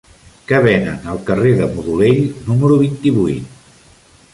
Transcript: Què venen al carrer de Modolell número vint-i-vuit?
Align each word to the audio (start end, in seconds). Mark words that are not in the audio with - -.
Què 0.51 0.61
venen 0.67 1.05
al 1.11 1.21
carrer 1.29 1.53
de 1.61 1.69
Modolell 1.75 2.25
número 2.49 2.83
vint-i-vuit? 2.85 3.59